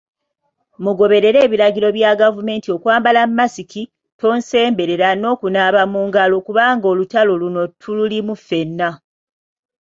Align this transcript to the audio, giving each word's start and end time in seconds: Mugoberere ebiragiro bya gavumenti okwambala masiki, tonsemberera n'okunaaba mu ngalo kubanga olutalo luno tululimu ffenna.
Mugoberere 0.83 1.39
ebiragiro 1.45 1.89
bya 1.97 2.11
gavumenti 2.21 2.67
okwambala 2.75 3.21
masiki, 3.37 3.83
tonsemberera 4.19 5.09
n'okunaaba 5.19 5.81
mu 5.93 6.01
ngalo 6.07 6.35
kubanga 6.45 6.85
olutalo 6.93 7.33
luno 7.41 7.61
tululimu 7.81 8.33
ffenna. 8.39 8.89